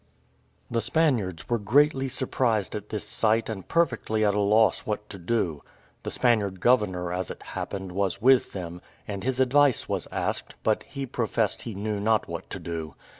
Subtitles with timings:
[0.71, 5.19] The Spaniards were greatly surprised at this sight and perfectly at a loss what to
[5.19, 5.61] do.
[6.01, 10.81] The Spaniard governor, as it happened, was with them, and his advice was asked, but
[10.81, 12.95] he professed he knew not what to do.